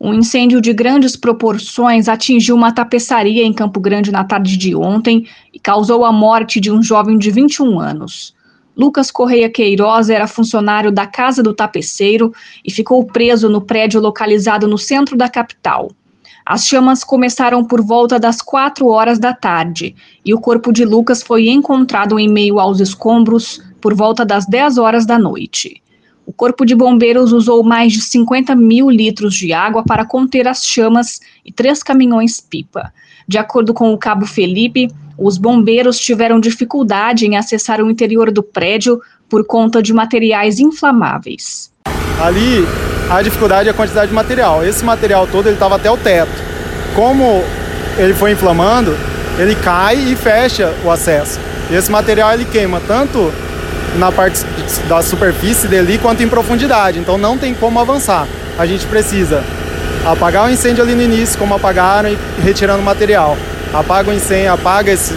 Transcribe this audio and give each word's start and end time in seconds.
Um 0.00 0.14
incêndio 0.14 0.60
de 0.60 0.72
grandes 0.72 1.16
proporções 1.16 2.08
atingiu 2.08 2.54
uma 2.54 2.70
tapeçaria 2.70 3.44
em 3.44 3.52
Campo 3.52 3.80
Grande 3.80 4.12
na 4.12 4.22
tarde 4.22 4.56
de 4.56 4.72
ontem 4.74 5.26
e 5.52 5.58
causou 5.58 6.04
a 6.04 6.12
morte 6.12 6.60
de 6.60 6.70
um 6.70 6.80
jovem 6.80 7.18
de 7.18 7.32
21 7.32 7.80
anos. 7.80 8.32
Lucas 8.76 9.10
Correia 9.10 9.50
Queiroz 9.50 10.08
era 10.08 10.28
funcionário 10.28 10.92
da 10.92 11.04
Casa 11.04 11.42
do 11.42 11.52
Tapeceiro 11.52 12.32
e 12.64 12.70
ficou 12.70 13.04
preso 13.04 13.48
no 13.48 13.60
prédio 13.60 14.00
localizado 14.00 14.68
no 14.68 14.78
centro 14.78 15.16
da 15.16 15.28
capital. 15.28 15.90
As 16.46 16.64
chamas 16.64 17.02
começaram 17.02 17.64
por 17.64 17.82
volta 17.82 18.20
das 18.20 18.40
quatro 18.40 18.86
horas 18.86 19.18
da 19.18 19.34
tarde 19.34 19.96
e 20.24 20.32
o 20.32 20.40
corpo 20.40 20.72
de 20.72 20.84
Lucas 20.84 21.24
foi 21.24 21.48
encontrado 21.48 22.20
em 22.20 22.28
meio 22.28 22.60
aos 22.60 22.78
escombros 22.78 23.60
por 23.80 23.94
volta 23.94 24.24
das 24.24 24.46
10 24.46 24.78
horas 24.78 25.04
da 25.04 25.18
noite. 25.18 25.82
O 26.28 26.32
Corpo 26.34 26.66
de 26.66 26.74
Bombeiros 26.74 27.32
usou 27.32 27.64
mais 27.64 27.90
de 27.90 28.02
50 28.02 28.54
mil 28.54 28.90
litros 28.90 29.34
de 29.34 29.50
água 29.54 29.82
para 29.82 30.04
conter 30.04 30.46
as 30.46 30.62
chamas 30.62 31.20
e 31.42 31.50
três 31.50 31.82
caminhões-pipa. 31.82 32.92
De 33.26 33.38
acordo 33.38 33.72
com 33.72 33.94
o 33.94 33.96
cabo 33.96 34.26
Felipe, 34.26 34.90
os 35.16 35.38
bombeiros 35.38 35.98
tiveram 35.98 36.38
dificuldade 36.38 37.24
em 37.24 37.38
acessar 37.38 37.80
o 37.80 37.90
interior 37.90 38.30
do 38.30 38.42
prédio 38.42 39.00
por 39.26 39.46
conta 39.46 39.82
de 39.82 39.94
materiais 39.94 40.60
inflamáveis. 40.60 41.72
Ali, 42.20 42.62
a 43.08 43.22
dificuldade 43.22 43.70
é 43.70 43.72
a 43.72 43.74
quantidade 43.74 44.08
de 44.08 44.14
material. 44.14 44.62
Esse 44.62 44.84
material 44.84 45.26
todo 45.26 45.46
ele 45.46 45.54
estava 45.54 45.76
até 45.76 45.90
o 45.90 45.96
teto. 45.96 46.30
Como 46.94 47.42
ele 47.96 48.12
foi 48.12 48.32
inflamando, 48.32 48.94
ele 49.38 49.54
cai 49.54 49.96
e 49.96 50.14
fecha 50.14 50.74
o 50.84 50.90
acesso. 50.90 51.40
Esse 51.72 51.90
material 51.90 52.34
ele 52.34 52.44
queima 52.44 52.82
tanto 52.86 53.32
na 53.96 54.12
parte 54.12 54.44
da 54.88 55.02
superfície 55.02 55.66
dele 55.66 55.98
quanto 55.98 56.22
em 56.22 56.28
profundidade, 56.28 56.98
então 56.98 57.16
não 57.16 57.38
tem 57.38 57.54
como 57.54 57.78
avançar. 57.80 58.26
A 58.58 58.66
gente 58.66 58.86
precisa 58.86 59.42
apagar 60.04 60.46
o 60.46 60.50
incêndio 60.50 60.82
ali 60.82 60.94
no 60.94 61.02
início, 61.02 61.38
como 61.38 61.54
apagaram 61.54 62.08
e 62.08 62.18
retirando 62.42 62.80
o 62.80 62.84
material. 62.84 63.36
Apaga 63.72 64.10
o 64.10 64.14
incêndio, 64.14 64.52
apaga 64.52 64.92
esse 64.92 65.14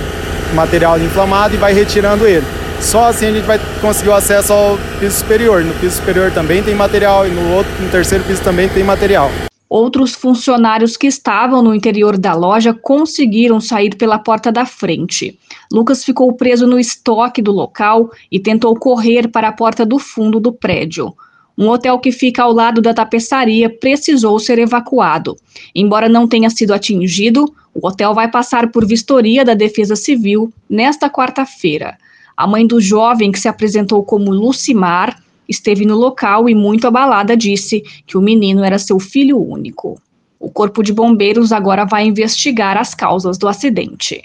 material 0.54 1.00
inflamado 1.00 1.56
e 1.56 1.58
vai 1.58 1.74
retirando 1.74 2.28
ele. 2.28 2.46
Só 2.82 3.08
assim 3.08 3.28
a 3.28 3.32
gente 3.32 3.46
vai 3.46 3.60
conseguir 3.80 4.10
o 4.10 4.14
acesso 4.14 4.52
ao 4.52 4.78
piso 5.00 5.18
superior. 5.18 5.64
No 5.64 5.74
piso 5.76 5.98
superior 5.98 6.32
também 6.32 6.64
tem 6.64 6.74
material 6.74 7.28
e 7.28 7.30
no 7.30 7.54
outro, 7.54 7.72
no 7.80 7.90
terceiro 7.90 8.24
piso 8.24 8.42
também 8.42 8.68
tem 8.68 8.84
material. 8.84 9.32
Outros 9.74 10.14
funcionários 10.14 10.98
que 10.98 11.08
estavam 11.08 11.64
no 11.64 11.74
interior 11.74 12.18
da 12.18 12.34
loja 12.34 12.74
conseguiram 12.74 13.62
sair 13.62 13.96
pela 13.96 14.20
porta 14.20 14.52
da 14.52 14.66
frente. 14.66 15.40
Lucas 15.72 16.04
ficou 16.04 16.34
preso 16.34 16.68
no 16.68 16.78
estoque 16.78 17.42
do 17.42 17.54
local 17.54 18.12
e 18.30 18.38
tentou 18.38 18.76
correr 18.76 19.30
para 19.30 19.48
a 19.48 19.54
porta 19.54 19.86
do 19.86 19.98
fundo 19.98 20.42
do 20.42 20.52
prédio. 20.52 21.16
Um 21.58 21.70
hotel 21.70 22.00
que 22.00 22.12
fica 22.12 22.44
ao 22.44 22.52
lado 22.52 22.82
da 22.82 22.94
tapeçaria 22.94 23.70
precisou 23.70 24.38
ser 24.40 24.60
evacuado. 24.60 25.38
Embora 25.74 26.10
não 26.10 26.28
tenha 26.28 26.50
sido 26.50 26.74
atingido, 26.74 27.46
o 27.74 27.88
hotel 27.88 28.14
vai 28.14 28.30
passar 28.30 28.72
por 28.72 28.86
vistoria 28.86 29.46
da 29.46 29.54
Defesa 29.54 29.96
Civil 29.96 30.52
nesta 30.70 31.10
quarta-feira. 31.10 31.98
A 32.36 32.46
mãe 32.46 32.68
do 32.68 32.82
jovem, 32.82 33.32
que 33.32 33.40
se 33.40 33.48
apresentou 33.48 34.04
como 34.04 34.32
Lucimar, 34.32 35.18
esteve 35.52 35.86
no 35.86 35.96
local 35.96 36.50
e, 36.50 36.56
muito 36.56 36.88
abalada, 36.88 37.38
disse 37.38 37.84
que 38.08 38.18
o 38.18 38.22
menino 38.22 38.64
era 38.64 38.80
seu 38.80 39.00
filho 39.00 39.38
único. 39.38 40.02
O 40.40 40.50
Corpo 40.50 40.82
de 40.82 40.92
Bombeiros 40.92 41.52
agora 41.52 41.86
vai 41.86 42.06
investigar 42.08 42.76
as 42.78 42.96
causas 42.96 43.38
do 43.38 43.48
acidente. 43.48 44.24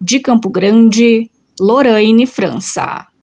De 0.00 0.18
Campo 0.18 0.48
Grande, 0.48 1.30
Lorraine 1.60 2.26
França. 2.26 3.06